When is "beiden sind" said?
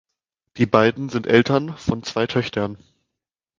0.65-1.27